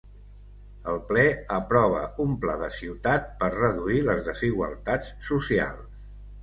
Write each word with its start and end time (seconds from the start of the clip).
El 0.93 0.97
Ple 1.11 1.25
aprova 1.57 2.01
un 2.25 2.33
pla 2.47 2.57
de 2.63 2.71
ciutat 2.81 3.31
per 3.43 3.53
reduir 3.59 4.03
les 4.11 4.27
desigualtats 4.33 5.17
socials. 5.33 5.89